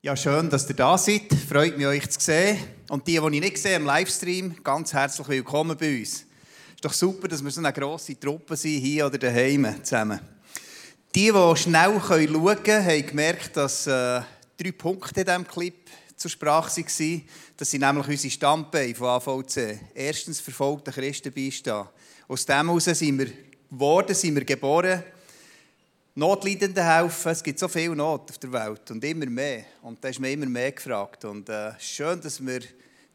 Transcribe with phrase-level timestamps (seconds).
[0.00, 1.22] Ja, schön, dass ihr da seid.
[1.48, 2.56] Freut mich, euch zu sehen.
[2.88, 6.24] Und die, die ich nicht sehe im Livestream, ganz herzlich willkommen bei uns.
[6.76, 10.20] Ist doch super, dass wir so eine grosse Truppe sind, hier oder daheim zusammen.
[11.16, 14.20] Die, die schnell schauen können, haben gemerkt, dass äh,
[14.56, 17.22] drei Punkte in diesem Clip zur Sprache waren.
[17.56, 19.80] Das sind nämlich unsere Stammbeine von AVC.
[19.96, 21.88] Erstens verfolgte Christenbeistand.
[22.28, 23.32] Aus dem heraus sind wir
[23.68, 25.02] geworden, sind wir geboren.
[26.18, 27.30] Notleidenden helfen.
[27.30, 29.66] Es gibt so viel Not auf der Welt und immer mehr.
[29.82, 31.24] Und da ist mir immer mehr gefragt.
[31.24, 32.58] Und äh, schön, dass wir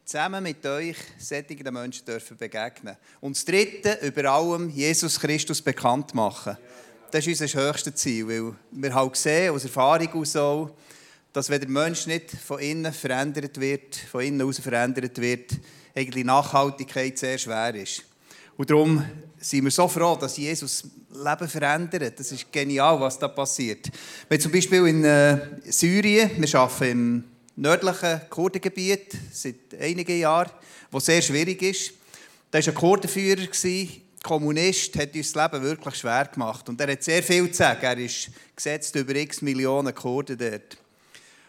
[0.06, 2.96] zusammen mit euch sättigen Menschen dürfen begegnen.
[3.20, 6.56] Und das Dritte, über allem Jesus Christus bekannt machen.
[7.10, 10.70] Das ist unser höchstes Ziel, weil wir halt sehen, aus Erfahrung aus auch,
[11.30, 15.50] dass wenn der Mensch nicht von innen verändert wird, von innen aus verändert wird,
[15.94, 18.02] eigentlich Nachhaltigkeit sehr schwer ist.
[18.56, 19.04] Und darum
[19.44, 22.18] sind wir so froh, dass Jesus Leben verändert.
[22.18, 23.90] Das ist genial, was da passiert.
[24.28, 25.38] Wir zum Beispiel in äh,
[25.70, 27.24] Syrien, wir arbeiten im
[27.56, 30.50] nördlichen Kurdengebiet seit einigen Jahren,
[30.90, 31.92] wo sehr schwierig ist.
[32.50, 33.46] Da war ein Kurdenführer,
[34.22, 36.66] Kommunist, hat uns das Leben wirklich schwer gemacht.
[36.70, 37.84] Und er hat sehr viel zu sagen.
[37.84, 40.78] Er ist gesetzt über x Millionen Kurden dort.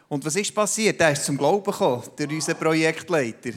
[0.10, 1.00] Und was ist passiert?
[1.00, 3.52] Er ist zum Glauben gekommen, durch unseren Projektleiter.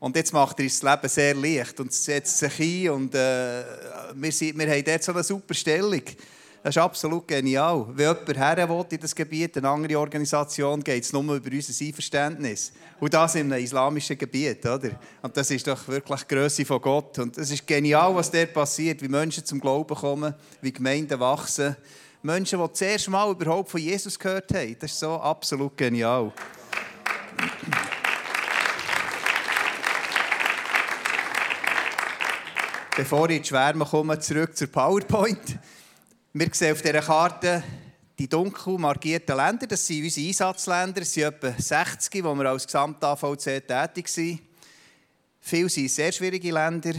[0.00, 2.90] Und jetzt macht er das Leben sehr leicht und setzt sich ein.
[2.90, 3.62] Und äh,
[4.14, 6.02] wir, sind, wir haben dort so eine super Stellung.
[6.62, 7.86] Das ist absolut genial.
[7.90, 11.84] Wenn jemand her will in das Gebiet, eine andere Organisation, geht es nur über unser
[11.84, 12.72] Einverständnis.
[12.98, 14.64] Und das in einem islamischen Gebiet.
[14.64, 14.90] Oder?
[15.20, 17.18] Und das ist doch wirklich die Größe von Gott.
[17.18, 21.76] Und es ist genial, was dort passiert, wie Menschen zum Glauben kommen, wie Gemeinden wachsen.
[22.22, 24.76] Menschen, die zuerst mal überhaupt von Jesus gehört haben.
[24.78, 26.32] Das ist so absolut genial.
[32.96, 35.58] Bevor ich ins Schwärmen komme, zurück zur PowerPoint.
[36.32, 37.62] Wir sehen auf dieser Karte
[38.18, 39.66] die dunkel markierten Länder.
[39.68, 41.02] Das sind unsere Einsatzländer.
[41.02, 44.40] Es sind etwa 60, wo wir als Gesamt-AVC tätig sind.
[45.40, 46.94] Viele sind sehr schwierige Länder.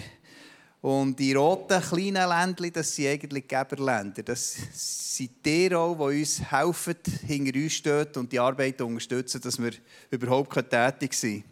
[0.82, 4.24] Und die roten kleinen Ländchen, das sind eigentlich Geberländer.
[4.24, 6.96] Das sind die auch, die uns helfen,
[7.28, 9.74] hinter uns stehen und die Arbeit unterstützen, dass wir
[10.10, 11.44] überhaupt tätig sind.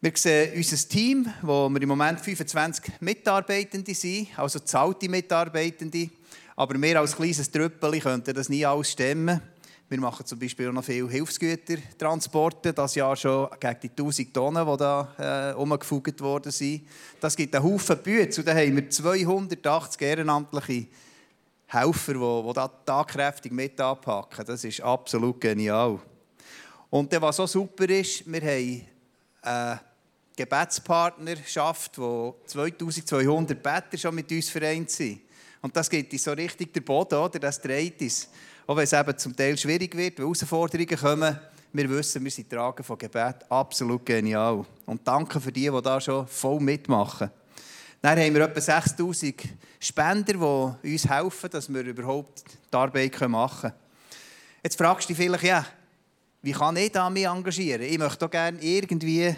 [0.00, 6.10] Wir sehen unser Team, wo wir im Moment 25 Mitarbeitende sind, also zahlte Mitarbeitende.
[6.54, 9.40] Aber wir als kleines Trüppeli könnten das nie alles stemmen.
[9.88, 14.76] Wir machen zum Beispiel noch viele Hilfsgütertransporte, das Jahr schon gegen die 1000 Tonnen, die
[14.76, 16.86] da äh, umgefugt worden sind.
[17.20, 20.86] Das gibt einen Haufen Bütze und da haben wir 280 ehrenamtliche
[21.66, 24.46] Helfer, die, die da tagkräftig mit anpacken.
[24.46, 25.98] Das ist absolut genial.
[26.88, 28.82] Und was so super ist, wir haben
[29.42, 29.87] eine
[30.38, 35.22] Gebetspartnerschaft, wo 2200 Better schon mit uns vereint sind.
[35.60, 37.40] Und das geht so richtig der Boden, oder?
[37.40, 38.28] Das dreht uns.
[38.66, 41.40] Auch wenn es eben zum Teil schwierig wird, weil Herausforderungen kommen,
[41.72, 44.64] wir wissen, wir sind Tragen von Gebet absolut genial.
[44.86, 47.30] Und danke für die, die da schon voll mitmachen.
[48.00, 49.42] Dann haben wir etwa 6000
[49.80, 53.74] Spender, die uns helfen, dass wir überhaupt die Arbeit machen können.
[54.62, 55.66] Jetzt fragst du dich vielleicht, ja,
[56.42, 57.82] wie kann ich da mich engagieren?
[57.82, 59.34] Ich möchte auch gerne irgendwie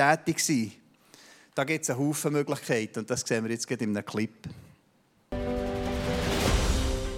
[0.00, 0.72] tätig sein.
[1.54, 4.30] Da gibt es einen Haufen Möglichkeiten und das sehen wir jetzt gerade in einem Clip.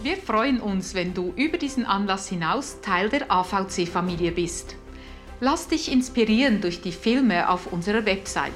[0.02, 4.74] Wir freuen uns, wenn du über diesen Anlass hinaus Teil der AVC-Familie bist.
[5.38, 8.52] Lass dich inspirieren durch die Filme auf unserer Website.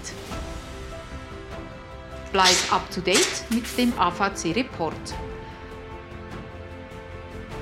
[2.33, 5.15] Bleib up to date mit dem AVC-Report.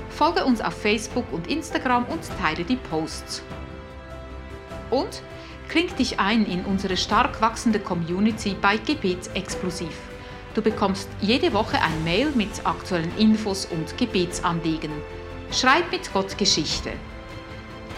[0.09, 3.43] Folge uns auf Facebook und Instagram und teile die Posts.
[4.89, 5.21] Und
[5.67, 9.97] Kling dich ein in unsere stark wachsende Community bei Gebetsexplosiv.
[10.53, 14.91] Du bekommst jede Woche ein Mail mit aktuellen Infos und Gebetsanliegen.
[15.51, 16.91] Schreib mit Gott Geschichte.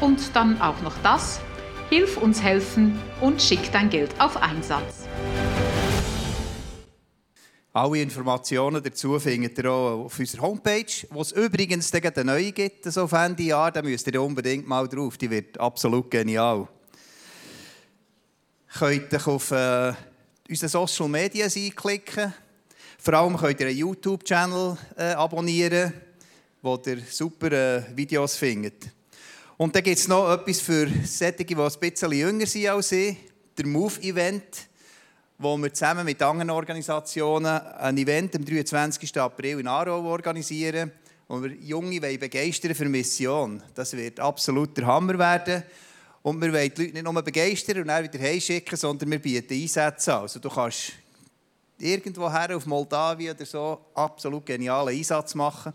[0.02, 1.40] Und dann auch noch das.
[1.90, 5.08] Hilf uns helfen und schick dein Geld auf Einsatz.
[7.74, 12.86] Alle Informationen dazu findet ihr auch auf unserer Homepage, wo es übrigens eine neue gibt,
[12.86, 13.72] so auf Ende Jahr.
[13.72, 15.18] Da müsst ihr unbedingt mal drauf.
[15.18, 16.68] Die wird absolut genial
[18.74, 19.94] könnt ihr auf äh,
[20.50, 22.34] unsere Social Media einklicken.
[23.00, 25.94] Vor allem könnt ihr einen YouTube-Channel äh, abonnieren,
[26.62, 28.90] wo ihr super äh, Videos findet.
[29.58, 33.18] Und dann gibt es noch etwas für solche, die ein bisschen jünger sind als ich.
[33.58, 34.68] Der Move-Event,
[35.40, 39.18] wo wir zusammen mit anderen Organisationen ein Event am 23.
[39.18, 40.92] April in Aarau organisieren,
[41.28, 43.64] wo wir Junge begeistern für Mission.
[43.74, 45.64] Das wird absolut der Hammer werden.
[46.28, 49.54] Und wir wollen die Leute nicht nur begeistern und dann wieder heimschicken, sondern wir bieten
[49.54, 50.24] Einsätze an.
[50.24, 50.92] Also du kannst
[51.80, 55.72] irgendwo her auf Moldawien oder so absolut genialen Einsatz machen.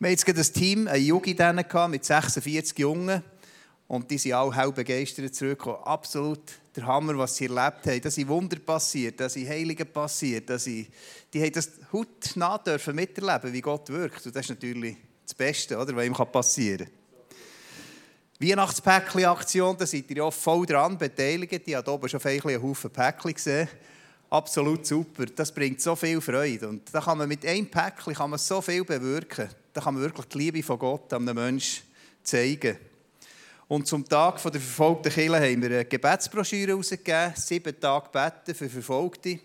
[0.00, 1.38] Wir hatten jetzt ein Team, eine Jugend
[1.88, 3.22] mit 46 Jungen
[3.86, 5.84] und die sind alle hell begeistert zurückgekommen.
[5.84, 8.00] Absolut der Hammer, was sie erlebt haben.
[8.00, 10.88] Dass sind Wunder passiert, dass sind Heilige passiert, dass sie,
[11.32, 14.26] die haben das hautnah dürfen miterleben, wie Gott wirkt.
[14.26, 17.01] Und das ist natürlich das Beste, oder, was ihm passieren kann.
[18.42, 21.62] Weihnachtspäckchen-Aktion, da seid ihr ja voll dran beteiligt.
[21.66, 23.68] Ich habe oben schon einen Haufen Päckchen gesehen.
[24.30, 25.26] Absolut super.
[25.26, 26.68] Das bringt so viel Freude.
[26.68, 29.48] Und da kann man mit einem Päckchen kann man so viel bewirken.
[29.72, 31.84] Da kann man wirklich die Liebe von Gott einem Menschen
[32.22, 32.78] zeigen.
[33.68, 37.32] Und zum Tag der verfolgten Kirche haben wir eine Gebetsbroschüre herausgegeben.
[37.36, 39.38] Sieben Tage beten für Verfolgte.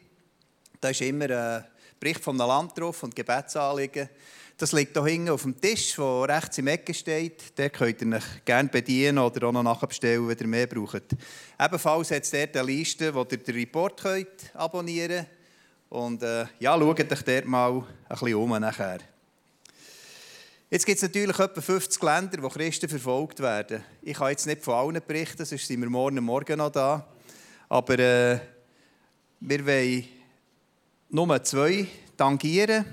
[0.82, 1.66] Da ist immer ein
[2.00, 4.10] Bericht einem Land drauf und Gebetsanliegen.
[4.60, 7.56] Das liegt hier hinten auf dem Tisch, der rechts im Ecke steht.
[7.60, 11.04] Den könnt ihr euch gerne bedienen oder auch noch nachbestellen, wenn ihr mehr braucht.
[11.60, 15.28] Ebenfalls hat es dort eine Liste, wo ihr den Report könnt abonnieren könnt.
[15.90, 18.98] Und äh, ja, schaut euch dort mal ein bisschen um nachher.
[20.72, 23.84] Jetzt gibt es natürlich etwa 50 Länder, wo Christen verfolgt werden.
[24.02, 27.08] Ich kann jetzt nicht von allen berichten, sonst sind wir morgen Morgen noch da.
[27.70, 28.40] Aber äh,
[29.40, 30.06] wir wollen
[31.10, 31.86] nur zwei
[32.18, 32.86] tangieren.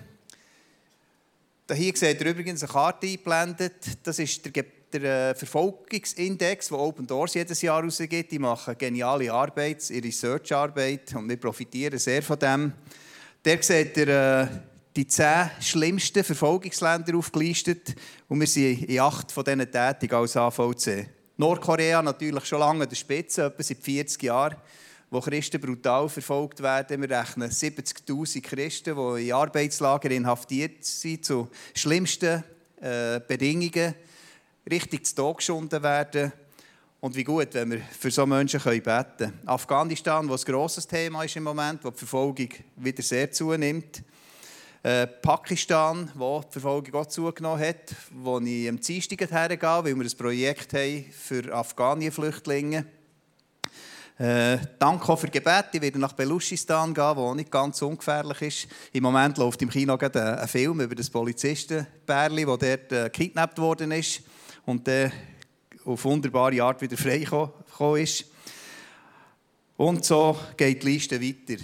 [1.73, 3.73] Hier seht ihr übrigens eine Karte eingeblendet.
[4.03, 8.33] Das ist der, der äh, Verfolgungsindex, den Open Doors jedes Jahr rausgibt.
[8.33, 12.73] Die machen geniale Arbeit, ihre Research-Arbeit und wir profitieren sehr von dem.
[13.43, 14.47] Der seht ihr äh,
[14.95, 17.95] die zehn schlimmsten Verfolgungsländer aufgelistet
[18.29, 21.09] und wir sind in acht von diesen tätig als AVC.
[21.39, 24.57] Nordkorea natürlich schon lange an der Spitze, etwa seit 40 Jahren
[25.15, 27.01] wo Christen brutal verfolgt werden.
[27.01, 32.43] Wir rechnen 70'000 Christen, die in Arbeitslagern inhaftiert sind, zu schlimmsten
[32.81, 33.95] äh, Bedingungen,
[34.69, 36.33] richtig zu Tod geschunden werden.
[36.99, 39.41] Und wie gut, wenn wir für so Menschen beten können.
[39.47, 44.03] Afghanistan, wo ein grosses Thema ist im Moment, wo die Verfolgung wieder sehr zunimmt.
[44.83, 50.05] Äh, Pakistan, wo die Verfolgung auch zugenommen hat, wo ich am Dienstag hergehe, weil wir
[50.05, 52.85] ein Projekt haben für Afghanien-Flüchtlinge
[54.19, 55.67] äh, danke auch für Gebet.
[55.73, 58.69] Ich werde nach Beluschistan gehen, wo nicht ganz ungefährlich ist.
[58.93, 63.59] Im Moment läuft im Kino gerade ein Film über das Polizistenpärli, das dort äh, gekidnappt
[63.59, 64.23] worden ist
[64.67, 65.11] und äh,
[65.85, 68.27] auf wunderbare Art wieder freigekommen ist.
[69.77, 71.61] Und so geht die Liste weiter.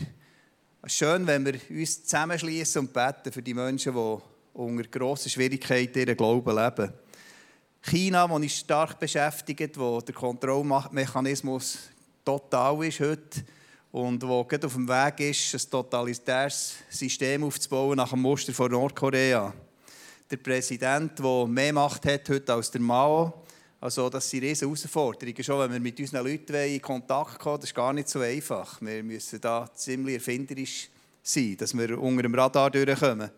[0.86, 4.18] Schön, wenn wir uns zusammenschließen und beten für die Menschen, die
[4.54, 6.92] unter grossen Schwierigkeiten ihren Glauben leben.
[7.82, 11.89] China, das uns stark beschäftigt, wo der Kontrollmechanismus
[12.24, 13.44] total ist heute
[13.92, 18.70] und wo gerade auf dem Weg ist, ein totalitäres System aufzubauen nach dem Muster von
[18.70, 19.52] Nordkorea.
[20.30, 23.42] Der Präsident, der mehr Macht hat heute als der Mao,
[23.80, 25.42] also das sind riesige Herausforderungen.
[25.42, 28.80] Schon wenn wir mit unseren Leuten in Kontakt kommen, das ist gar nicht so einfach.
[28.82, 30.90] Wir müssen da ziemlich erfinderisch
[31.22, 33.30] sein, dass wir unter dem Radar durchkommen.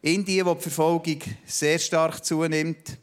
[0.00, 2.96] Indien, wo die Verfolgung sehr stark zunimmt,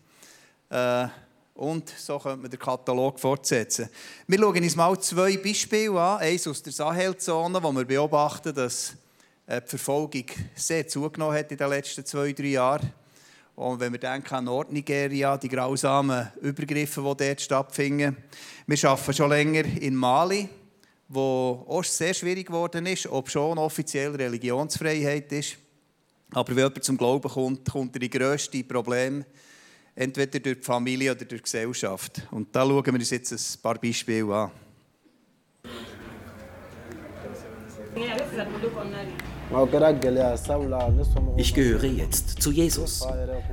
[0.69, 1.07] äh,
[1.55, 3.89] und so könnte man den Katalog fortsetzen.
[4.27, 6.19] Wir schauen uns mal zwei Beispiele an.
[6.19, 8.95] Eins aus der Sahelzone, wo wir beobachten, dass
[9.45, 12.91] äh, die Verfolgung sehr zugenommen hat in den letzten zwei, drei Jahren.
[13.55, 18.17] Und wenn wir denken an Nordnigeria, die grausamen Übergriffe, die dort stattfinden.
[18.65, 20.49] Wir arbeiten schon länger in Mali,
[21.07, 25.57] wo auch sehr schwierig geworden ist, ob schon offiziell Religionsfreiheit ist.
[26.31, 29.23] Aber wenn jemand zum Glauben kommt, kommt er in grösste Probleme
[29.95, 32.21] entweder durch die Familie oder durch die Gesellschaft.
[32.31, 34.51] Und da schauen wir uns jetzt ein paar Beispiele an.
[41.37, 43.07] Ich gehöre jetzt zu Jesus.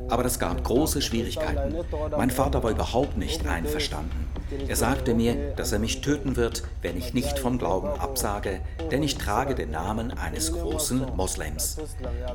[0.08, 1.74] Aber das gab große Schwierigkeiten.
[2.16, 4.28] Mein Vater war überhaupt nicht einverstanden.
[4.68, 9.02] Er sagte mir, dass er mich töten wird, wenn ich nicht vom Glauben absage, denn
[9.02, 11.78] ich trage den Namen eines großen Moslems.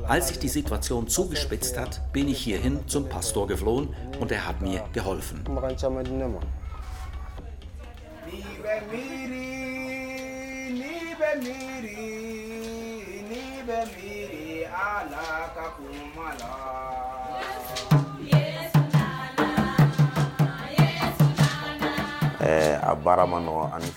[0.06, 3.88] Als sich die Situation zugespitzt hat, bin ich hierhin zum Pastor geflohen
[4.20, 5.44] und er hat mir geholfen.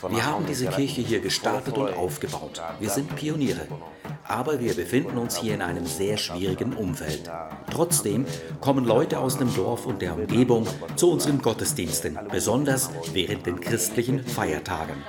[0.09, 2.59] Wir haben diese Kirche hier gestartet und aufgebaut.
[2.79, 3.67] Wir sind Pioniere.
[4.27, 7.29] Aber wir befinden uns hier in einem sehr schwierigen Umfeld.
[7.71, 8.25] Trotzdem
[8.61, 14.23] kommen Leute aus dem Dorf und der Umgebung zu unseren Gottesdiensten, besonders während den christlichen
[14.23, 15.03] Feiertagen.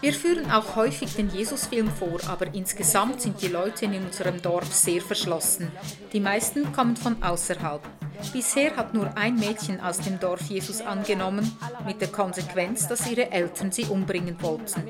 [0.00, 4.72] Wir führen auch häufig den Jesusfilm vor, aber insgesamt sind die Leute in unserem Dorf
[4.72, 5.70] sehr verschlossen.
[6.12, 7.80] Die meisten kommen von außerhalb.
[8.32, 13.30] Bisher hat nur ein Mädchen aus dem Dorf Jesus angenommen, mit der Konsequenz, dass ihre
[13.30, 14.82] Eltern sie umbringen wollten.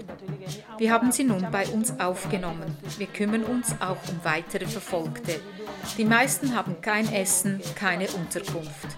[0.79, 2.77] Wir haben sie nun bei uns aufgenommen.
[2.99, 5.41] Wir kümmern uns auch um weitere Verfolgte.
[5.99, 8.97] Die meisten haben kein Essen, keine Unterkunft.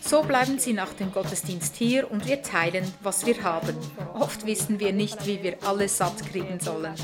[0.00, 3.76] So bleiben sie nach dem Gottesdienst hier und wir teilen, was wir haben.
[4.14, 6.94] Oft wissen wir nicht, wie wir alles satt kriegen sollen.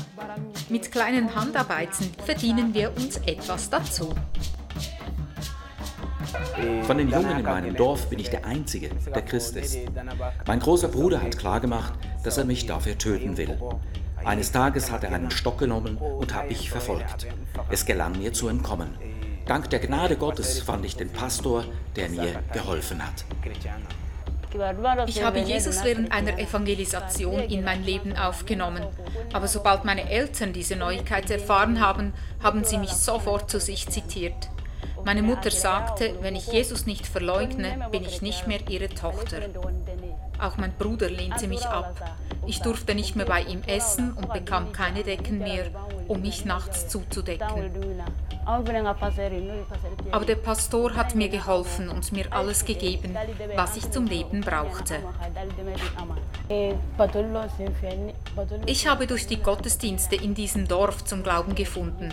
[0.69, 4.13] Mit kleinen Handarbeiten verdienen wir uns etwas dazu.
[6.83, 9.77] Von den Jungen in meinem Dorf bin ich der Einzige, der Christ ist.
[10.45, 13.57] Mein großer Bruder hat klargemacht, dass er mich dafür töten will.
[14.23, 17.27] Eines Tages hat er einen Stock genommen und hat mich verfolgt.
[17.69, 18.95] Es gelang mir zu entkommen.
[19.45, 23.25] Dank der Gnade Gottes fand ich den Pastor, der mir geholfen hat.
[25.07, 28.83] Ich habe Jesus während einer Evangelisation in mein Leben aufgenommen.
[29.31, 34.49] Aber sobald meine Eltern diese Neuigkeit erfahren haben, haben sie mich sofort zu sich zitiert.
[35.05, 39.37] Meine Mutter sagte, wenn ich Jesus nicht verleugne, bin ich nicht mehr ihre Tochter.
[40.41, 42.17] Auch mein Bruder lehnte mich ab.
[42.47, 45.67] Ich durfte nicht mehr bei ihm essen und bekam keine Decken mehr,
[46.07, 47.71] um mich nachts zuzudecken.
[50.11, 53.15] Aber der Pastor hat mir geholfen und mir alles gegeben,
[53.55, 54.95] was ich zum Leben brauchte.
[58.65, 62.09] Ich habe durch die Gottesdienste in diesem Dorf zum Glauben gefunden.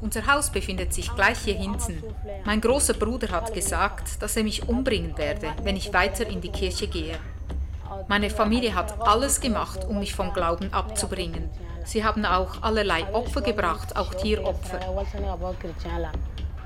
[0.00, 2.02] Unser Haus befindet sich gleich hier hinten.
[2.46, 6.50] Mein großer Bruder hat gesagt, dass er mich umbringen werde, wenn ich weiter in die
[6.50, 7.18] Kirche gehe.
[8.08, 11.50] Meine Familie hat alles gemacht, um mich vom Glauben abzubringen.
[11.84, 14.80] Sie haben auch allerlei Opfer gebracht, auch Tieropfer.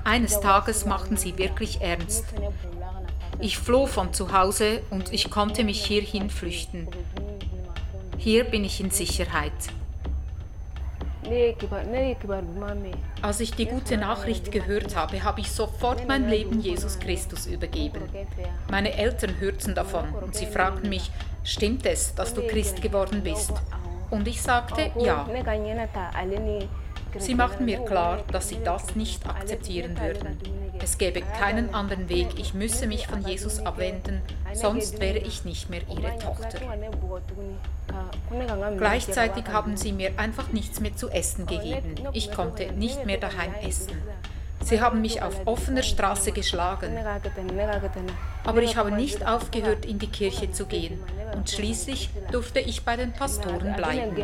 [0.03, 2.25] Eines Tages machten sie wirklich ernst.
[3.39, 6.87] Ich floh von zu Hause und ich konnte mich hierhin flüchten.
[8.17, 9.51] Hier bin ich in Sicherheit.
[13.21, 18.01] Als ich die gute Nachricht gehört habe, habe ich sofort mein Leben Jesus Christus übergeben.
[18.69, 21.11] Meine Eltern hörten davon und sie fragten mich,
[21.43, 23.53] stimmt es, dass du Christ geworden bist?
[24.09, 25.25] Und ich sagte ja.
[27.17, 30.37] Sie machten mir klar, dass sie das nicht akzeptieren würden.
[30.83, 34.21] Es gäbe keinen anderen Weg, ich müsse mich von Jesus abwenden,
[34.53, 36.59] sonst wäre ich nicht mehr ihre Tochter.
[38.77, 41.95] Gleichzeitig haben sie mir einfach nichts mehr zu essen gegeben.
[42.13, 44.01] Ich konnte nicht mehr daheim essen.
[44.63, 46.95] Sie haben mich auf offener Straße geschlagen.
[48.43, 50.99] Aber ich habe nicht aufgehört, in die Kirche zu gehen.
[51.35, 54.15] Und schließlich durfte ich bei den Pastoren bleiben.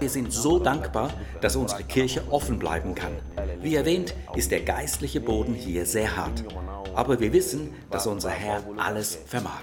[0.00, 3.12] Wir sind so dankbar, dass unsere Kirche offen bleiben kann.
[3.60, 6.44] Wie erwähnt, ist der geistliche Boden hier sehr hart.
[6.94, 9.62] Aber wir wissen, dass unser Herr alles vermag.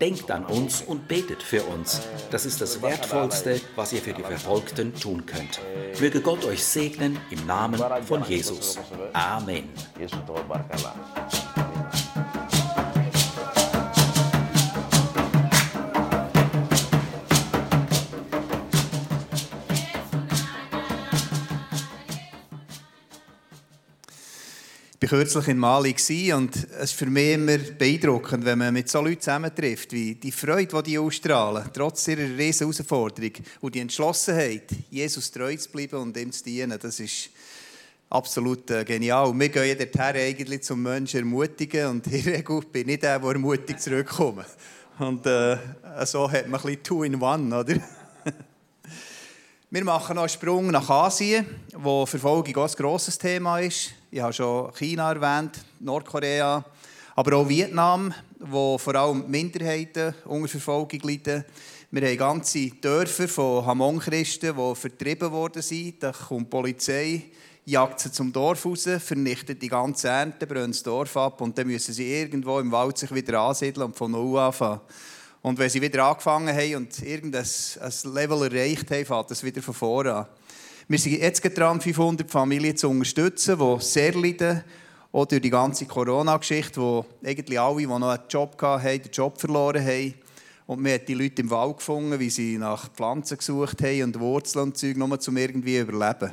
[0.00, 2.02] Denkt an uns und betet für uns.
[2.30, 5.60] Das ist das Wertvollste, was ihr für die Verfolgten tun könnt.
[6.00, 8.78] Möge Gott euch segnen im Namen von Jesus.
[9.12, 9.68] Amen.
[25.04, 25.94] Ich war kürzlich in Mali
[26.32, 30.32] und es ist für mich immer beeindruckend, wenn man mit so Leuten zusammentrifft, wie die
[30.32, 35.96] Freude, die die ausstrahlen, trotz ihrer riesen Herausforderung und die Entschlossenheit, Jesus treu zu bleiben
[36.00, 37.28] und ihm zu dienen, das ist
[38.08, 39.38] absolut äh, genial.
[39.38, 43.82] Wir gehen dorthin eigentlich zum Menschen ermutigen und in Regel bin ich der, der ermutigt
[43.82, 44.46] zurückkommt.
[44.98, 45.58] Und äh,
[46.06, 47.74] so hat man ein bisschen two in one, oder?
[49.70, 51.44] Wir machen noch einen Sprung nach Asien,
[51.74, 53.90] wo Verfolgung auch ein grosses Thema ist.
[54.14, 56.64] Ich habe schon China erwähnt, Nordkorea,
[57.16, 61.44] aber auch Vietnam, wo vor allem Minderheiten unter Verfolgung leiden.
[61.90, 66.00] Wir haben ganze Dörfer von Hamon-Christen, die vertrieben worden sind.
[66.00, 67.22] Da kommt die Polizei,
[67.64, 71.66] jagt sie zum Dorf raus, vernichtet die ganze Ernte, brennt das Dorf ab und dann
[71.66, 74.80] müssen sie irgendwo im Wald sich wieder ansiedeln und von null anfangen.
[75.42, 77.46] Und wenn sie wieder angefangen haben und irgendein
[78.04, 80.26] Level erreicht haben, fängt es wieder von vorne an.
[80.86, 84.62] Wir sind jetzt dran, 500 Familien zu unterstützen, die sehr leiden,
[85.12, 89.40] auch durch die ganze Corona-Geschichte, wo eigentlich alle, die noch einen Job hatten, den Job
[89.40, 90.12] verloren haben.
[90.66, 94.20] Und wir haben die Leute im Wald gefunden, wie sie nach Pflanzen gesucht haben und
[94.20, 96.32] Wurzeln und Zeug, nur um irgendwie zu überleben.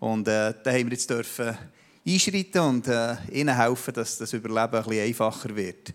[0.00, 1.56] Und äh, da haben wir jetzt dürfen
[2.04, 5.94] einschreiten und äh, ihnen helfen, dass das Überleben ein bisschen einfacher wird.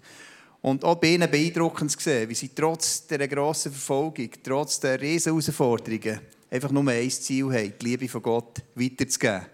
[0.61, 5.01] Und auch bei ihnen beeindruckend zu sehen, wie sie trotz dieser grossen Verfolgung, trotz der
[5.01, 9.45] riesen Herausforderungen, einfach nur ein Ziel haben, die Liebe von Gott weiterzugeben.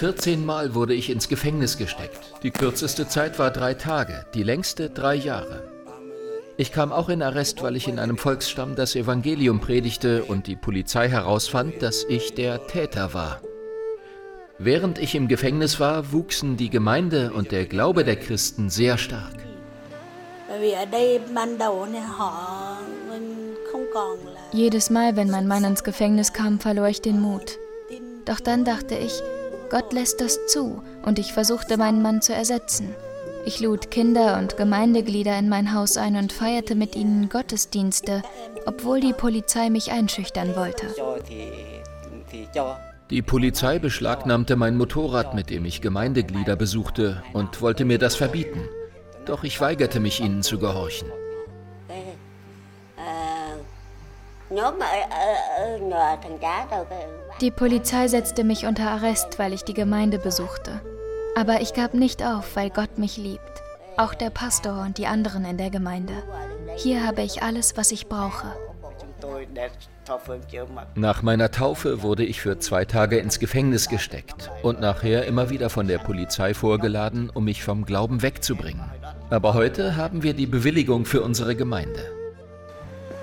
[0.00, 2.32] Vierzehnmal wurde ich ins Gefängnis gesteckt.
[2.42, 5.69] Die kürzeste Zeit war drei Tage, die längste drei Jahre.
[6.60, 10.56] Ich kam auch in Arrest, weil ich in einem Volksstamm das Evangelium predigte und die
[10.56, 13.40] Polizei herausfand, dass ich der Täter war.
[14.58, 19.36] Während ich im Gefängnis war, wuchsen die Gemeinde und der Glaube der Christen sehr stark.
[24.52, 27.58] Jedes Mal, wenn mein Mann ins Gefängnis kam, verlor ich den Mut.
[28.26, 29.22] Doch dann dachte ich,
[29.70, 32.94] Gott lässt das zu und ich versuchte meinen Mann zu ersetzen.
[33.46, 38.22] Ich lud Kinder und Gemeindeglieder in mein Haus ein und feierte mit ihnen Gottesdienste,
[38.66, 40.86] obwohl die Polizei mich einschüchtern wollte.
[43.10, 48.68] Die Polizei beschlagnahmte mein Motorrad, mit dem ich Gemeindeglieder besuchte, und wollte mir das verbieten.
[49.24, 51.08] Doch ich weigerte mich, ihnen zu gehorchen.
[57.40, 60.80] Die Polizei setzte mich unter Arrest, weil ich die Gemeinde besuchte.
[61.36, 63.40] Aber ich gab nicht auf, weil Gott mich liebt.
[63.96, 66.14] Auch der Pastor und die anderen in der Gemeinde.
[66.76, 68.46] Hier habe ich alles, was ich brauche.
[70.94, 75.70] Nach meiner Taufe wurde ich für zwei Tage ins Gefängnis gesteckt und nachher immer wieder
[75.70, 78.84] von der Polizei vorgeladen, um mich vom Glauben wegzubringen.
[79.28, 82.19] Aber heute haben wir die Bewilligung für unsere Gemeinde.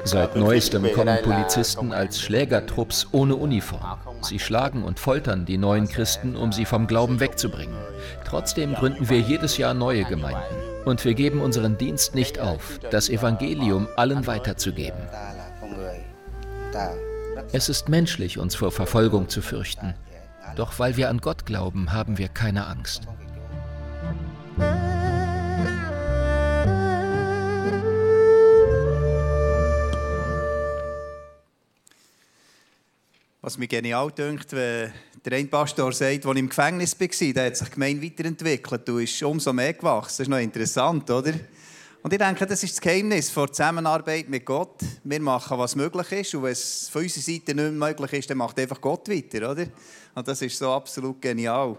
[0.08, 4.00] Seit neuestem kommen Polizisten als Schlägertrupps ohne Uniform.
[4.22, 7.76] Sie schlagen und foltern die neuen Christen, um sie vom Glauben wegzubringen.
[8.24, 10.56] Trotzdem gründen wir jedes Jahr neue Gemeinden.
[10.86, 15.02] Und wir geben unseren Dienst nicht auf, das Evangelium allen weiterzugeben.
[17.52, 19.94] Es ist menschlich, uns vor Verfolgung zu fürchten.
[20.56, 23.02] Doch weil wir an Gott glauben, haben wir keine Angst.
[33.48, 34.92] Was mir genial dünkt, wenn
[35.24, 38.98] der ein Pastor sagt, als ich im Gefängnis war, der hat sich gemein weiterentwickelt, du
[38.98, 40.18] bist umso mehr gewachsen.
[40.18, 41.32] Das ist noch interessant, oder?
[42.04, 44.82] Und ich denke, das ist das Geheimnis der Zusammenarbeit mit Gott.
[45.06, 46.36] Wir machen, was möglich ist.
[46.36, 49.50] Und wenn es von unserer Seite nicht mehr möglich ist, dann macht einfach Gott weiter,
[49.50, 49.68] oder?
[50.13, 51.77] Und das ist so absolut genial.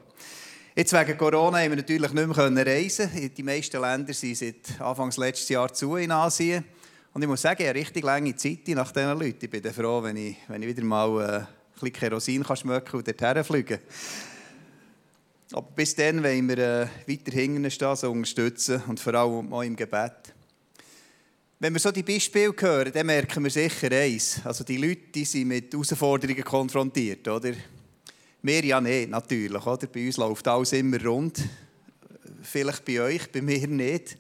[0.75, 5.12] Jetzt wegen Corona haben wir natürlich nicht mehr reisen Die meisten Länder sind seit Anfang
[5.19, 6.64] letzten Jahr zu in Asien.
[7.12, 9.45] Und ich muss sagen, ich habe richtig lange Zeit nach diesen Leuten.
[9.45, 11.47] Ich bin froh, wenn ich, wenn ich wieder mal...
[11.47, 13.78] Äh, bisschen Kerosin kann schmecken und dorthin fliegen
[15.52, 19.62] Aber bis dann wollen wir äh, weiter hinten stehen, so unterstützen und vor allem auch
[19.62, 20.34] im Gebet.
[21.60, 24.41] Wenn wir so die Beispiele hören, dann merken wir sicher eins.
[24.45, 27.52] Also die Leute die sind mit Herausforderungen konfrontiert, oder?
[28.43, 29.67] Wir ja nicht, natürlich.
[29.67, 29.88] Oder?
[29.88, 31.41] Bei uns läuft alles immer rund.
[32.43, 34.17] Vielleicht bei euch, bei mir nicht.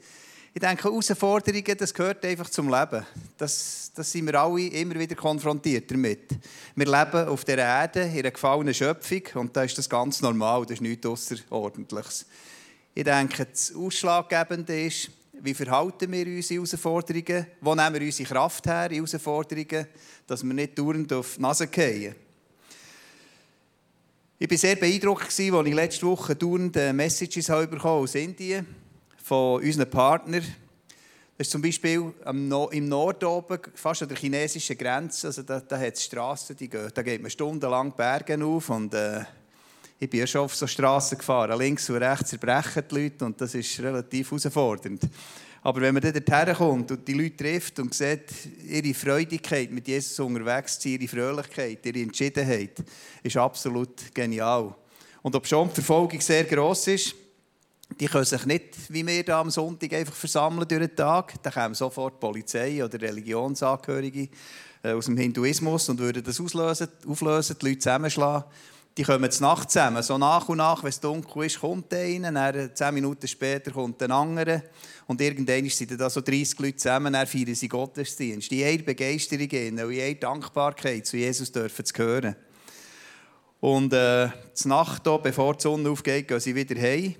[0.52, 3.06] Ich denke, Herausforderungen, das gehört einfach zum Leben.
[3.38, 6.32] Das, das sind wir alle immer wieder konfrontiert damit.
[6.74, 10.62] Wir leben auf der Erde in einer gefallenen Schöpfung und da ist das ganz normal,
[10.62, 12.26] das ist nichts Außerordentliches.
[12.94, 17.46] Ich denke, das Ausschlaggebende ist, wie verhalten wir uns in Herausforderungen?
[17.60, 19.86] Wo nehmen wir unsere Kraft her in Herausforderungen,
[20.26, 22.16] dass wir nicht dauernd auf die Nase fallen?
[24.40, 28.78] Ich war sehr beeindruckt, als ich letzte Woche dauernd Messages aus Indien bekam
[29.22, 30.44] von unseren Partnern.
[31.38, 35.28] Das ist zum Beispiel im Norden oben, fast an der chinesischen Grenze.
[35.28, 38.68] Also da, da hat es Strassen, die gehen, da geht man stundenlang Berge auf.
[38.70, 39.20] Und, äh,
[40.00, 41.56] ich bin ja schon auf so Strassen gefahren.
[41.56, 45.02] Links und rechts zerbrechen die Leute und das ist relativ herausfordernd.
[45.62, 48.32] Aber wenn man dann dorthin kommt und die Leute trifft und sieht,
[48.64, 52.82] ihre Freudigkeit mit Jesus unterwegs zu ihre Fröhlichkeit, ihre Entschiedenheit,
[53.22, 54.74] ist absolut genial.
[55.22, 57.14] Und ob schon die Verfolgung sehr gross ist,
[58.00, 61.42] die können sich nicht, wie wir hier am Sonntag, einfach versammeln durch den Tag.
[61.42, 64.28] Da kommen sofort die Polizei oder Religionsangehörige
[64.82, 68.44] äh, aus dem Hinduismus und würden das auslösen, auflösen, die Leute zusammenschlagen.
[68.96, 70.02] Die kommen zur Nacht zusammen.
[70.02, 73.70] So nach und nach, wenn es dunkel ist, kommt einer, dann äh, zehn Minuten später
[73.70, 74.62] kommt ein anderer.
[75.06, 78.50] Und irgendwann sind da so 30 Leute zusammen, dann feiern sie Gottesdienst.
[78.52, 82.36] In ihrer Begeisterung, in ihrer Dankbarkeit zu Jesus dürfen zu hören.
[83.60, 87.14] Und äh, zur Nacht, bevor die Sonne aufgeht, gehen sie wieder heim.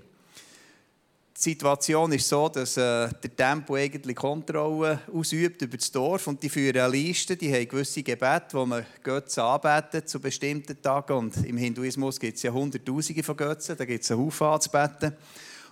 [1.39, 6.43] Die Situation ist so, dass äh, der Tempo eigentlich Kontrolle ausübt über das Dorf und
[6.43, 11.13] die führen eine Liste, die haben gewisse Gebete, wo man Götze anbetet zu bestimmten Tagen
[11.13, 15.13] und im Hinduismus gibt es ja Hunderttausende von Götzen, da gibt es einen Haufen anzubeten.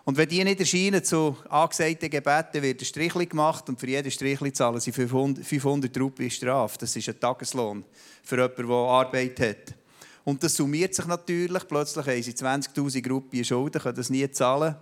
[0.04, 4.12] Und wenn die nicht erscheinen zu angesagten Gebeten, wird ein Strichli gemacht und für jeden
[4.12, 6.78] Strichli zahlen sie 500, 500 Rupien Strafe.
[6.78, 7.84] Das ist ein Tageslohn
[8.22, 9.74] für jemanden, der Arbeit hat.
[10.22, 11.66] Und das summiert sich natürlich.
[11.66, 14.76] Plötzlich haben sie 20'000 Rupien Schulden, können das nie zahlen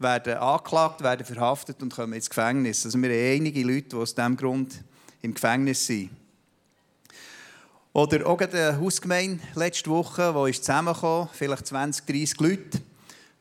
[0.00, 2.84] werden angeklagt, werden verhaftet und kommen ins Gefängnis.
[2.84, 4.82] Also wir haben einige Leute, die aus diesem Grund
[5.22, 6.10] im Gefängnis sind.
[7.92, 12.80] Oder auch eine Hausgemeinde letzte Woche, wo ist zusammengekommen, vielleicht 20, 30 Leute.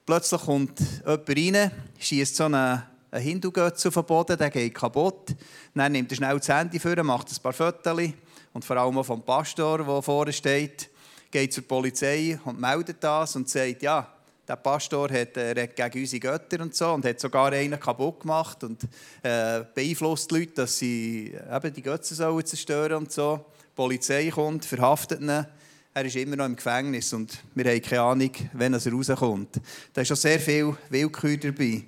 [0.06, 5.36] Plötzlich kommt jemand rein, schießt so einen, einen Hindu-Götze auf den Boden, der geht kaputt.
[5.76, 8.10] Dann nimmt er schnell das Handy vor, macht ein paar Fotos
[8.54, 10.90] und vor allem auch vom Pastor, der vorne steht,
[11.30, 14.12] geht zur Polizei und meldet das und sagt, ja,
[14.50, 18.64] der Pastor hat äh, gegen unsere Götter und so und hat sogar einen kaputt gemacht
[18.64, 18.84] und
[19.22, 23.46] äh, beeinflusst die Leute, dass sie eben die Götze sollen zerstören und so.
[23.62, 25.30] Die Polizei kommt, verhaftet ihn.
[25.30, 29.62] Er ist immer noch im Gefängnis und wir haben keine Ahnung, wann er rauskommt.
[29.94, 31.84] Da ist schon sehr viel Willkür dabei.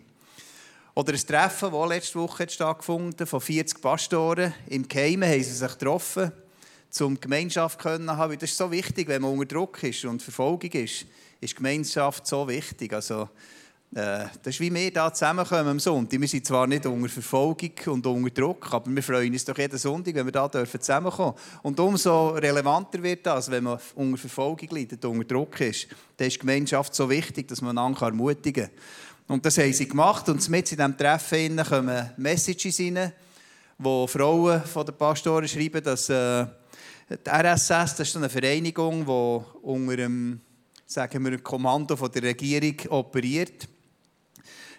[0.94, 4.54] Oder ein Treffen, das letzte Woche stattgefunden von 40 Pastoren.
[4.68, 6.32] Im Keimen haben sie sich getroffen,
[7.00, 8.38] um Gemeinschaft zu haben.
[8.38, 11.06] Das ist so wichtig, wenn man unter Druck ist und Verfolgung ist
[11.42, 12.94] ist Gemeinschaft so wichtig.
[12.94, 13.30] Also,
[13.94, 16.22] äh, das ist wie wir hier zusammenkommen am Sonntag.
[16.22, 19.78] Wir sind zwar nicht unter Verfolgung und unter Druck, aber wir freuen uns doch jeden
[19.78, 21.60] Sonntag, wenn wir hier zusammenkommen dürfen.
[21.64, 25.88] Und umso relevanter wird das, wenn man unter Verfolgung leidet, unter Druck ist.
[26.16, 29.36] Dann ist Gemeinschaft so wichtig, dass man einander ermutigen kann.
[29.36, 30.30] Und das haben sie gemacht.
[30.30, 33.12] Und mit in diesem Treffen kommen Messages rein,
[33.80, 36.46] wo Frauen von den Pastoren schreiben, dass äh,
[37.10, 40.40] die RSS, das ist eine Vereinigung, die unter dem
[40.92, 43.66] sagen wir, Kommando von der Regierung operiert,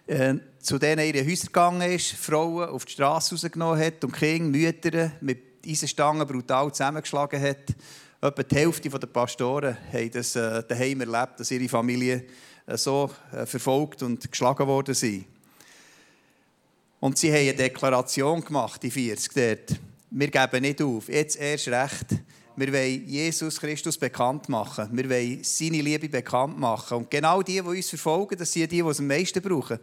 [0.07, 4.59] äh, zu denen ihre Häuser gegangen ist, Frauen auf die Straße rausgenommen hat und Kinder,
[4.59, 7.75] Mütter mit Eisenstangen brutal zusammengeschlagen hat.
[8.21, 12.25] Etwa die Hälfte der Pastoren haben das äh, daheim erlebt, dass ihre Familie
[12.67, 15.25] äh, so äh, verfolgt und geschlagen worden sind.
[17.01, 19.81] Und sie haben eine Deklaration gemacht, die 40 dort.
[20.11, 22.07] Wir geben nicht auf, jetzt erst recht.
[22.57, 24.89] Wir wollen Jesus Christus bekannt machen.
[24.93, 26.99] Wir wollen seine Liebe bekannt machen.
[26.99, 29.79] Und genau die, die uns verfolgen, das sind die, die es am meisten brauchen.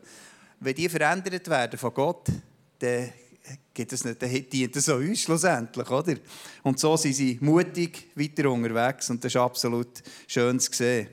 [0.59, 2.27] Wenn die verändert werden von Gott,
[2.79, 3.09] dann
[3.73, 6.15] geht es nicht, dann dient es auch uns schlussendlich, oder?
[6.63, 11.07] Und so sind sie mutig weiter unterwegs und das ist absolut schön zu sehen.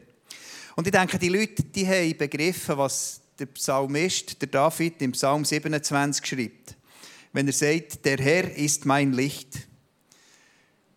[0.74, 5.44] Und ich denke, die Leute, die haben begriffen, was der Psalmist, der David, im Psalm
[5.44, 6.76] 27 schreibt.
[7.32, 9.66] Wenn er sagt, der Herr ist mein Licht.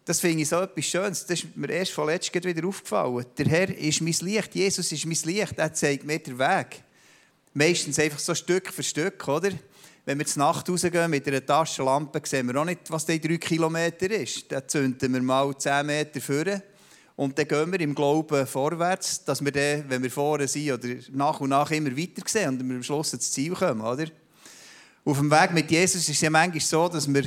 [0.09, 1.23] Das finde ich so etwas Schönes.
[1.23, 3.23] Das ist mir erst vorletzt wieder aufgefallen.
[3.37, 4.55] Der Herr ist mein Licht.
[4.55, 5.53] Jesus ist mein Licht.
[5.55, 6.81] Er zeigt mir den Weg.
[7.53, 9.51] Meistens einfach so Stück für Stück, oder?
[10.05, 13.37] Wenn wir zur Nacht rausgehen mit einer Taschenlampe, sehen wir auch nicht, was die drei
[13.37, 14.51] Kilometer ist.
[14.51, 16.59] Dann zünden wir mal zehn Meter vor.
[17.15, 20.87] Und dann gehen wir im Glauben vorwärts, dass wir dann, wenn wir vorne sind oder
[21.11, 24.07] nach und nach immer weiter sehen und wir am Schluss ins Ziel kommen, oder?
[25.05, 27.25] Auf dem Weg mit Jesus ist es ja manchmal so, dass wir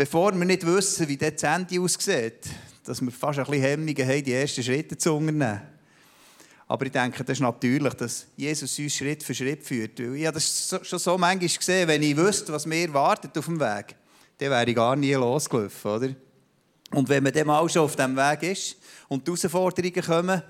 [0.00, 2.48] bevor wir nicht wissen, wie das Ende aussieht,
[2.84, 5.60] dass wir fast ein bisschen Hemmungen haben, die ersten Schritte zu unternehmen.
[6.66, 10.00] Aber ich denke, das ist natürlich, dass Jesus uns Schritt für Schritt führt.
[10.00, 13.60] Ich habe das schon so manchmal gesehen, wenn ich wüsste, was mir wartet auf dem
[13.60, 13.94] Weg,
[14.38, 15.90] dann wäre ich gar nie losgelaufen.
[15.90, 16.14] Oder?
[16.92, 20.42] Und wenn man dann mal schon auf diesem Weg ist und die Herausforderungen kommen,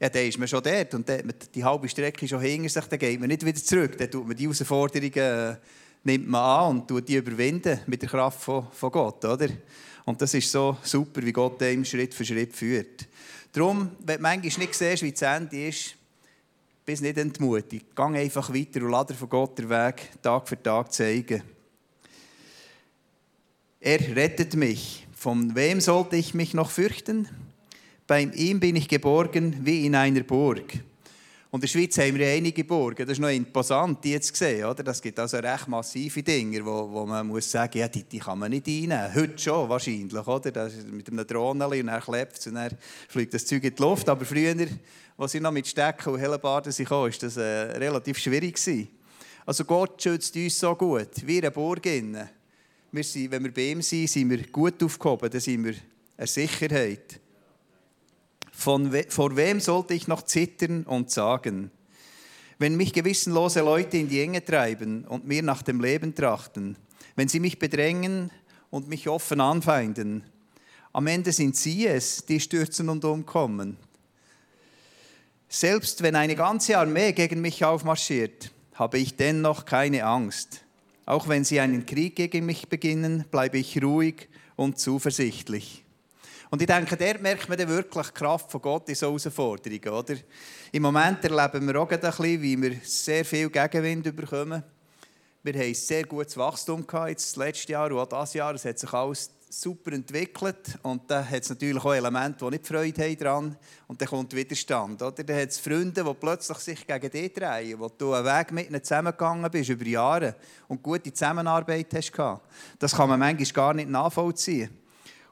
[0.00, 2.98] ja, dann ist man schon dort und dann die halbe Strecke schon hinter sich, dann
[2.98, 3.98] geht man nicht wieder zurück.
[3.98, 5.56] Dann tut man die Herausforderungen äh,
[6.06, 9.48] nimmt man an und tut die überwinden mit der Kraft von, von Gott, oder?
[10.04, 13.06] Und das ist so super, wie Gott einem Schritt für Schritt führt.
[13.52, 15.96] Darum, wenn du manchmal nicht siehst, wie das Ende ist,
[16.84, 17.86] bist nicht entmutigt.
[17.96, 21.42] Geh einfach weiter und lass von Gott den Weg Tag für Tag zeigen.
[23.80, 25.06] Er rettet mich.
[25.12, 27.28] Von wem sollte ich mich noch fürchten?
[28.06, 30.74] Bei ihm bin ich geborgen wie in einer Burg.
[31.56, 33.06] Und in der Schweiz haben wir einige Burgen.
[33.06, 34.66] Das ist noch imposant, die jetzt gesehen.
[34.66, 34.82] Oder?
[34.82, 38.38] Das gibt also recht massive Dinge, wo, wo man muss sagen ja, die, die kann
[38.38, 39.14] man nicht einnehmen.
[39.14, 40.14] Heute schon wahrscheinlich.
[40.14, 40.50] Oder?
[40.50, 42.76] Das ist mit einem Drohnen und dann klebt es und dann
[43.08, 44.06] fliegt das Zeug in die Luft.
[44.06, 44.54] Aber früher,
[45.16, 48.56] als ich noch mit Stecken und Hellebarden kam, war das äh, relativ schwierig.
[48.56, 48.88] Gewesen.
[49.46, 51.86] Also Gott schützt uns so gut, wie eine Burg.
[51.86, 55.74] Wir sind, wenn wir bei ihm sind, sind wir gut aufgehoben, dann sind wir
[56.18, 57.18] eine Sicherheit.
[58.64, 61.70] We vor wem sollte ich noch zittern und sagen?
[62.58, 66.76] Wenn mich gewissenlose Leute in die Enge treiben und mir nach dem Leben trachten,
[67.14, 68.30] wenn sie mich bedrängen
[68.70, 70.24] und mich offen anfeinden,
[70.92, 73.76] am Ende sind sie es, die stürzen und umkommen.
[75.48, 80.62] Selbst wenn eine ganze Armee gegen mich aufmarschiert, habe ich dennoch keine Angst.
[81.04, 85.85] Auch wenn sie einen Krieg gegen mich beginnen, bleibe ich ruhig und zuversichtlich.
[86.50, 89.88] Und ich denke, dort merkt man dann wirklich die Kraft von Gott in so Herausforderungen.
[89.88, 90.14] Oder?
[90.72, 94.62] Im Moment erleben wir auch ein bisschen, wie wir sehr viel Gegenwind bekommen.
[95.42, 98.54] Wir haben sehr gutes Wachstum gehabt, jetzt das letzte Jahr und auch dieses Jahr.
[98.54, 102.66] Es hat sich alles super entwickelt und da hat es natürlich auch Elemente, die nicht
[102.66, 103.56] Freude haben daran
[103.86, 105.00] und dann kommt Widerstand.
[105.00, 105.22] Oder?
[105.22, 108.68] Dann hat es Freunde, die plötzlich sich gegen dich drehen, wo du einen Weg mit
[108.68, 110.34] ihnen zusammengegangen bist über Jahre
[110.68, 112.44] und gute Zusammenarbeit hast gehabt.
[112.78, 114.85] Das kann man manchmal gar nicht nachvollziehen.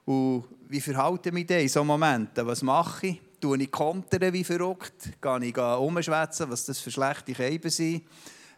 [0.04, 2.46] Und wie verhalte ich mich in solchen Momenten?
[2.46, 3.20] Was mache ich?
[3.40, 5.10] Tue ich kontern wie verrückt?
[5.20, 8.02] Gehe ich umschwätzen, was das für schlechte Keiben sind?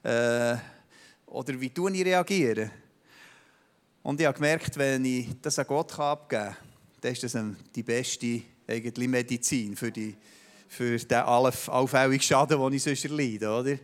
[0.02, 0.56] Äh,
[1.26, 2.70] oder wie tue ich reagieren?
[4.02, 6.56] Und ich habe gemerkt, wenn ich das an Gott abgeben kann,
[7.00, 7.36] dann ist das
[7.74, 10.16] die beste eigentlich Medizin für, die,
[10.68, 13.50] für den allfälligen Schaden, den ich sonst erleide.
[13.50, 13.78] Oder?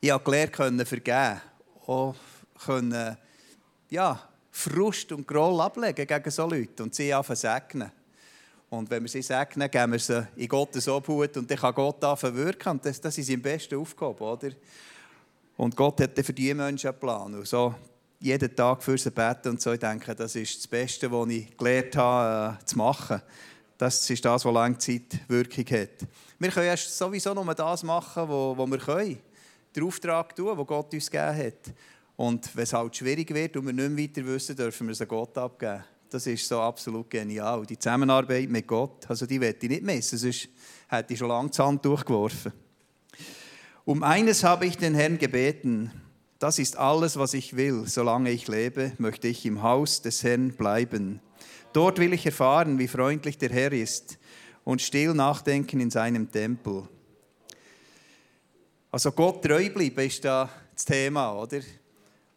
[0.00, 1.40] Ich habe gelernt, können vergeben.
[1.86, 2.16] Auch
[2.64, 3.16] können,
[3.88, 7.92] ja, Frust und Groll ablegen gegen solche Leute und sie anfangen segnen.
[8.70, 12.02] Und wenn wir sie segnen, geben wir sie in Gottes Obhut und dann kann Gott
[12.04, 12.80] anfangen wirken.
[12.82, 14.50] Das, das ist sein bester Aufgabe, oder?
[15.56, 17.34] Und Gott hat für diese Menschen einen Plan.
[17.34, 17.74] Und so
[18.20, 19.72] jeden Tag für sie beten und so.
[19.72, 23.22] Ich denke, das ist das Beste, was ich gelernt habe äh, zu machen.
[23.76, 26.06] Das ist das, was lange Zeit Wirkung hat.
[26.38, 29.18] Wir können erst sowieso nur das machen, was wir können.
[29.74, 31.74] Den Auftrag tun, den Gott uns gegeben hat.
[32.20, 35.08] Und wenn es halt schwierig wird und wir nicht mehr weiter wissen, dürfen wir es
[35.08, 35.82] Gott abgeben.
[36.10, 37.64] Das ist so absolut genial.
[37.64, 40.50] Die Zusammenarbeit mit Gott, also die werde ich nicht missen, sonst
[40.88, 42.52] hätte ich schon lange die Hand durchgeworfen.
[43.86, 45.92] Um eines habe ich den Herrn gebeten.
[46.38, 47.86] Das ist alles, was ich will.
[47.86, 51.20] Solange ich lebe, möchte ich im Haus des Herrn bleiben.
[51.72, 54.18] Dort will ich erfahren, wie freundlich der Herr ist
[54.64, 56.86] und still nachdenken in seinem Tempel.
[58.90, 61.60] Also Gott treu bleiben ist da das Thema, oder?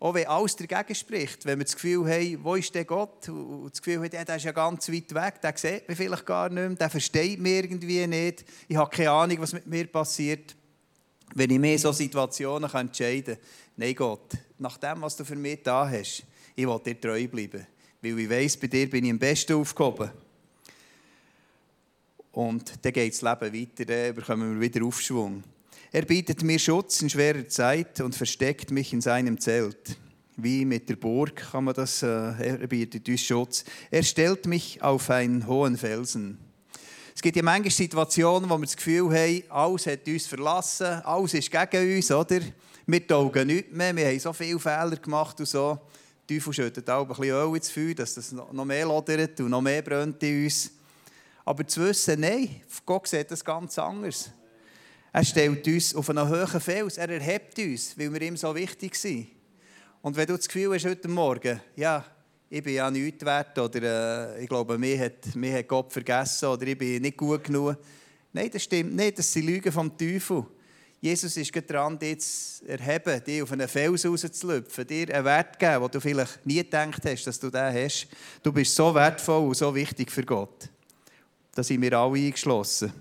[0.04, 3.30] Auch wenn alles dagegen spricht, wenn wir das Gefühl haben, wo ist der Gott?
[3.30, 6.50] Und das Gefühl haben, der ist ja ganz weit weg, der sieht mich vielleicht gar
[6.50, 10.58] nicht mehr, der versteht mich irgendwie nicht, ich habe keine Ahnung, was mit mir passiert.
[11.34, 13.44] Wenn ich mir so Situationen entscheiden kann,
[13.78, 17.66] nein Gott, nach dem, was du für mich da hast, ich will dir treu bleiben.
[18.02, 20.12] Weil ich weiss, bei dir bin ich am besten aufgehoben.
[22.34, 25.44] Und dann geht das Leben weiter, dann bekommen wir wieder Aufschwung.
[25.96, 29.96] Er bietet mir Schutz in schwerer Zeit und versteckt mich in seinem Zelt.
[30.36, 33.64] Wie mit der Burg kann man das, äh, er bietet uns Schutz.
[33.92, 36.40] Er stellt mich auf einen hohen Felsen.
[37.14, 41.36] Es gibt ja manchmal Situationen, wo wir das Gefühl haben, alles hat uns verlassen, alles
[41.36, 42.40] ist gegen uns, oder?
[42.88, 45.78] Wir taugen nichts mehr, wir haben so viele Fehler gemacht und so.
[46.28, 49.52] Die Teufel schüttet auch ein bisschen Öl ins Feuer, dass das noch mehr lodert und
[49.52, 50.72] noch mehr brennt in uns.
[51.46, 54.32] Aber zu wissen, nein, Gott sieht das ganz anders.
[55.16, 58.96] Er stellt uns auf einen hohen Fels, er erhebt uns, weil wir ihm so wichtig
[58.96, 59.28] sind.
[60.02, 62.04] Und wenn du das Gefühl hast heute Morgen, ja,
[62.50, 66.48] ich bin ja nichts wert oder äh, ich glaube, mich hat, mich hat Gott vergessen
[66.48, 67.78] oder ich bin nicht gut genug.
[68.32, 70.48] Nein, das stimmt nicht, das sind Lügen vom Teufel.
[71.00, 75.60] Jesus ist dran, dich zu erheben, dich auf einen Fels rauszulüpfen, dir einen Wert zu
[75.60, 78.08] geben, den du vielleicht nie gedacht hast, dass du den hast.
[78.42, 80.70] Du bist so wertvoll und so wichtig für Gott.
[81.54, 82.92] Da sind wir alle eingeschlossen.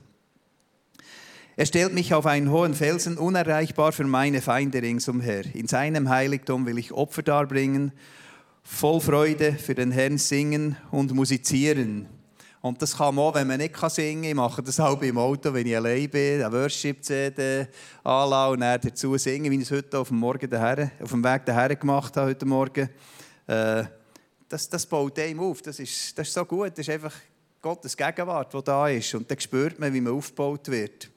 [1.54, 5.44] Er stellt mich auf einen hohen Felsen, unerreichbar für meine Feinde ringsumher.
[5.54, 7.92] In seinem Heiligtum will ich Opfer darbringen,
[8.62, 12.08] voll Freude für den Herrn singen und musizieren.
[12.62, 14.30] Und das kann man auch, wenn man nicht singen kann.
[14.30, 17.66] Ich mache das auch im Auto, wenn ich allein bin, eine Worship-CD
[18.02, 21.22] anlasse und dann dazu singen, wie ich es heute auf dem, Morgen daher, auf dem
[21.22, 22.88] Weg daher gemacht habe, heute Morgen.
[23.46, 23.84] Äh,
[24.48, 25.60] das, das baut einem auf.
[25.60, 26.70] Das ist, das ist so gut.
[26.70, 27.14] Das ist einfach
[27.60, 29.14] Gottes Gegenwart, die da ist.
[29.14, 31.11] Und dann spürt man, wie man aufgebaut wird.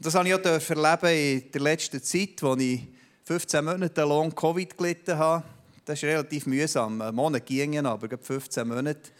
[0.00, 2.88] Und das habe ich auch erleben in der letzten Zeit, als ich
[3.24, 5.44] 15 Monate lang Covid gelitten habe.
[5.84, 7.02] Das ist relativ mühsam.
[7.02, 9.10] Ein Monat ging aber 15 Monate.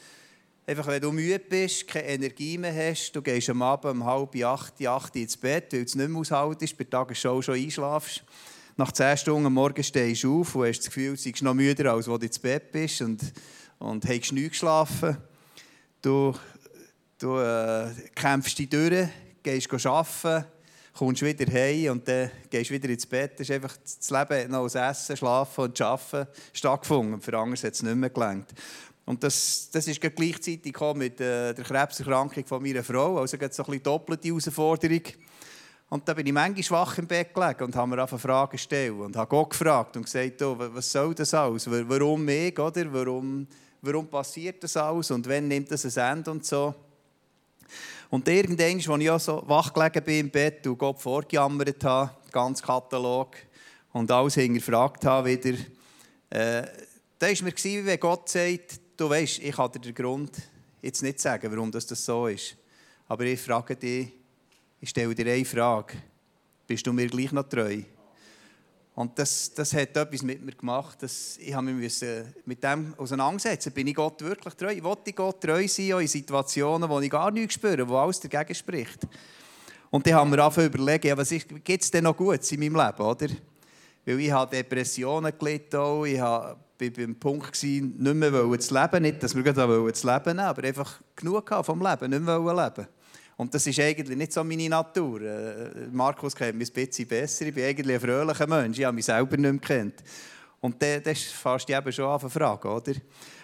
[0.67, 4.35] Einfach, wenn du müde bist, keine Energie mehr hast, du gehst am Abend um halb
[4.43, 8.25] acht, acht ins Bett, weil du es nicht mehr aushaltest, bei der schon einschlafst.
[8.79, 11.53] Nach 10 Stunden am Morgen stehst du auf und hast das Gefühl, du bist noch
[11.53, 13.21] müder, als du ins Bett bist und,
[13.81, 15.19] und hast nicht geschlafen.
[16.01, 16.35] Du,
[17.19, 19.09] du äh, kämpfst dich durch,
[19.43, 20.47] gehst arbeiten,
[21.01, 23.33] kommst wieder heim und dann gehst wieder ins Bett.
[23.41, 27.23] Das ist einfach das Leben noch aus Essen, Schlafen und Arbeiten stattgefunden.
[27.23, 28.49] Für andere hat es nicht mehr gelangt.
[29.07, 33.17] Und das, das ist gleichzeitig mit äh, der Krebserkrankung von meiner Frau.
[33.17, 35.03] Also so ein bisschen doppelte Herausforderung.
[35.89, 38.93] Und da bin ich manchmal schwach im Bett gelegen und habe mir einfach Fragen gestellt
[38.93, 41.67] und habe Gott gefragt und gesagt, oh, was soll das alles?
[41.67, 42.93] Warum mich, oder?
[42.93, 43.47] Warum,
[43.81, 46.75] warum passiert das alles und wann nimmt das ein Ende und so?
[48.11, 52.11] Und irgendwann, als ich auch so wach gelegen bin im Bett und Gott vorgejammert habe,
[52.33, 53.37] ganz Katalog,
[53.93, 55.59] und alles hinterfragt habe wieder,
[56.31, 56.67] äh,
[57.19, 60.31] da war mir, wie wenn Gott sagt, du weißt, ich kann dir den Grund
[60.83, 62.57] jetzt nicht sagen, warum das, das so ist.
[63.09, 64.13] Aber ich frage dich,
[64.81, 65.97] ich stelle dir eine Frage.
[66.67, 67.83] Bist du mir gleich noch treu?
[69.01, 71.03] Und das, das hat etwas mit mir gemacht.
[71.03, 72.05] Dass ich habe mich
[72.45, 73.73] mit dem auseinandersetzen.
[73.73, 74.73] Bin ich Gott wirklich treu?
[74.73, 78.21] Ich wollte Gott treu sein, auch in Situationen, wo ich gar nichts spüre, wo alles
[78.21, 78.99] dagegen spricht.
[79.89, 82.77] Und dann haben wir angefangen überlegen, ja, was gibt es denn noch Gutes in meinem
[82.77, 83.29] Leben, oder?
[84.05, 86.05] Weil ich habe Depressionen gelitten, auch.
[86.05, 89.03] ich war beim Punkt, gewesen, nicht mehr zu leben.
[89.03, 92.87] Nicht, dass wir gerade zu leben nehmen, aber einfach genug vom Leben, nicht mehr leben
[93.41, 95.23] Und das ist eigentlich nicht so meine Natur.
[95.23, 97.47] Äh, Markus kennt mich ein bisschen besser.
[97.47, 98.79] Ich bin eigentlich ein fröhlicher Mensch.
[98.79, 99.95] Ich habe mich selber nicht mehr kennt.
[100.61, 102.93] Und das ist fast eben schon an Frage, oder?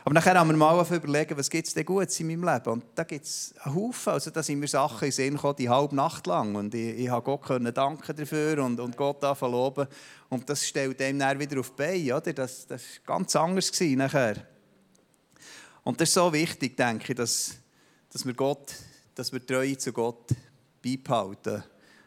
[0.05, 2.73] Aber nachher haben wir mal überlegen, was gibt es denn Gutes in meinem Leben?
[2.73, 4.13] Und da gibt es einen Haufen.
[4.13, 6.55] Also da sind mir Sachen in Sinn gekommen, die halbe Nacht lang.
[6.57, 9.87] Und ich, ich habe Gott können danken dafür und, und Gott loben.
[10.29, 12.35] Und das stellt dem dann wieder auf die Beine, oder?
[12.35, 14.47] Das, das war ganz anders gewesen nachher.
[15.85, 17.57] Und das ist so wichtig, denke ich, dass,
[18.13, 18.75] dass wir Gott,
[19.17, 20.29] dass wir Treue zu Gott
[20.85, 21.65] beibehalten.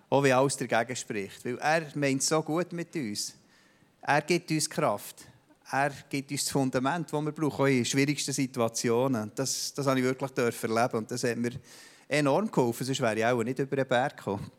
[0.10, 1.44] Auch wenn alles dagegen spricht.
[1.44, 3.34] Weil er meint so gut mit uns.
[4.02, 5.26] Er gibt uns Kraft.
[5.72, 9.32] Er gibt uns das Fundament, das wir brauchen, auch in schwierigsten Situationen.
[9.36, 11.52] Das, das habe ich wirklich erleben und das hat mir
[12.08, 14.50] enorm geholfen, sonst wäre ich auch nicht über den Berg gekommen.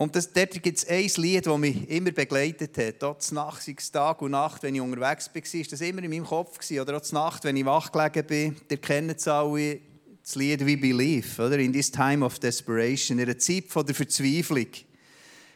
[0.00, 3.04] Und das, dort gibt es ein Lied, das mich immer begleitet hat.
[3.04, 6.58] Auch Nacht, Tag und Nacht, wenn ich unterwegs war, war das immer in meinem Kopf.
[6.70, 8.56] Oder auch Nacht, wenn ich wach gelegen bin.
[8.70, 9.78] Ihr kennt es alle,
[10.22, 11.58] das Lied «We Believe», oder?
[11.58, 14.68] «In this time of desperation», in einer Zeit von der Verzweiflung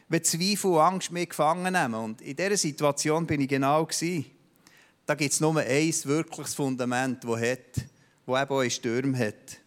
[0.09, 1.95] wenn Zweifel und Angst mich gefangen nehmen.
[1.95, 4.25] Und in dieser Situation bin ich genau gewesen.
[5.07, 7.77] Da gibt es nur ein wirkliches Fundament, das hat,
[8.27, 9.57] das eben auch einen Sturm hat.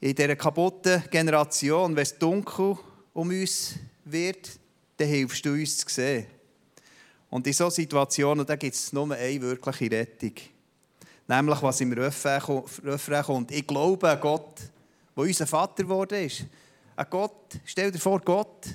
[0.00, 2.78] In dieser kaputten Generation, wenn es dunkel
[3.12, 4.50] um uns wird,
[4.96, 6.26] dann hilfst du uns zu sehen.
[7.30, 10.34] Und in solchen Situationen gibt es nur eine wirkliche Rettung.
[11.28, 13.52] Nämlich, was im Refrain kommt.
[13.52, 14.58] Ich glaube an Gott,
[15.16, 16.44] der unser Vater geworden ist.
[16.96, 18.66] Ein Gott, stell dir vor, Gott,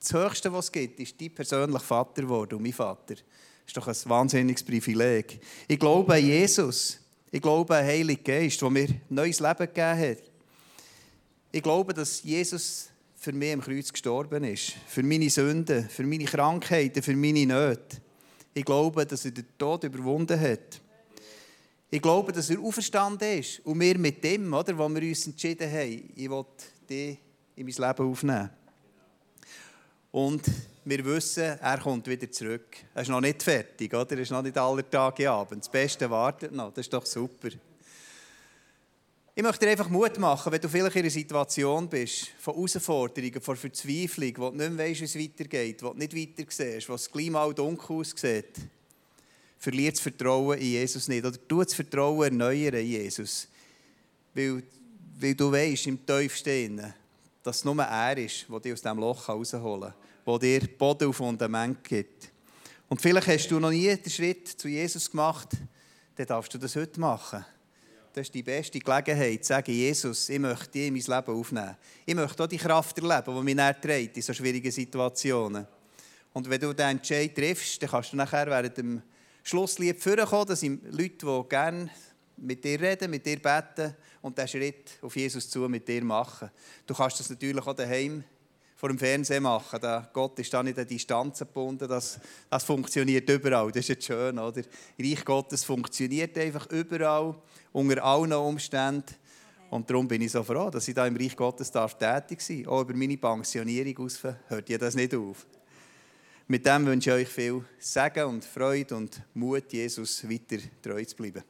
[0.00, 3.14] das Höchste, was es gibt, ist dein persönlicher Vater geworden und mein Vater.
[3.14, 3.22] Das
[3.66, 5.40] ist doch ein wahnsinniges Privileg.
[5.66, 6.98] Ich glaube an Jesus.
[7.30, 10.22] Ich glaube an den Heiligen Geist, der mir neues Leben gegeben hat.
[11.52, 12.88] Ich glaube, dass Jesus
[13.28, 14.72] für mich am Kreuz gestorben ist.
[14.86, 17.98] Für meine Sünden, für meine Krankheiten, für meine Nöte.
[18.54, 20.80] Ich glaube, dass er den Tod überwunden hat.
[21.90, 23.60] Ich glaube, dass er auferstanden ist.
[23.66, 26.44] Und wir mit dem, oder, wo wir uns entschieden haben, ich will
[26.88, 27.18] dich
[27.54, 28.50] in mein Leben aufnehmen.
[30.10, 30.44] Und
[30.86, 32.78] wir wissen, er kommt wieder zurück.
[32.94, 34.12] Er ist noch nicht fertig, oder?
[34.12, 35.64] Er ist noch nicht aller Tage Abend.
[35.64, 36.72] Das Beste wartet noch.
[36.72, 37.50] Das ist doch super.
[39.38, 43.40] Ich möchte dir einfach Mut machen, wenn du vielleicht in einer Situation bist, von Herausforderungen,
[43.40, 46.88] von Verzweiflung, wo du nicht mehr weißt, wie es weitergeht, wo du nicht weiter siehst,
[46.88, 48.56] wo das Klima auch dunkel aussieht.
[49.56, 51.24] Verlier das Vertrauen in Jesus nicht.
[51.24, 53.46] Oder tu das Vertrauen erneuern in Jesus.
[54.34, 54.60] Weil,
[55.20, 56.92] weil du weißt, im Tiefsten,
[57.44, 59.92] dass es nur er ist, der dich aus diesem Loch herausholen
[60.24, 62.28] kann, der dir Boden und Fundament gibt.
[62.88, 65.50] Und vielleicht hast du noch nie den Schritt zu Jesus gemacht,
[66.16, 67.44] dann darfst du das heute machen.
[68.18, 71.76] Das ist die beste Gelegenheit, zu sagen, Jesus, ich möchte dich in mein Leben aufnehmen.
[72.04, 75.64] Ich möchte auch die Kraft erleben, die mich trägt in so schwierigen Situationen.
[76.32, 79.02] Und wenn du diesen Entscheid triffst, dann kannst du nachher während dem
[79.44, 80.46] Schlusslied vorkommen.
[80.48, 81.90] Das sind Leute, die gerne
[82.38, 86.50] mit dir reden, mit dir beten und den Schritt auf Jesus zu mit dir machen.
[86.88, 88.24] Du kannst das natürlich auch daheim
[88.78, 89.80] vor dem Fernsehen machen.
[89.80, 91.88] Der Gott ist da nicht an Distanz gebunden.
[91.88, 93.72] Das, das funktioniert überall.
[93.72, 94.62] Das ist jetzt schön, oder?
[94.96, 97.34] Reich Gottes funktioniert einfach überall,
[97.72, 99.16] unter allen Umständen.
[99.70, 102.62] Und darum bin ich so froh, dass ich da im Reich Gottes darf tätig sein
[102.62, 102.72] darf.
[102.72, 105.44] Auch über meine Pensionierung aus hört ihr das nicht auf.
[106.46, 111.16] Mit dem wünsche ich euch viel Segen und Freude und Mut, Jesus weiter treu zu
[111.16, 111.42] bleiben.